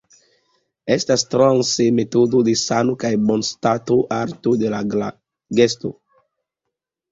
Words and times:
Estas 0.95 1.23
transe 1.33 1.85
metodo 1.97 2.41
de 2.47 2.55
sano 2.63 2.97
kaj 3.05 3.13
bonstato, 3.27 4.01
arto 4.23 4.57
de 4.65 4.75
la 4.77 4.83
gesto. 5.63 5.97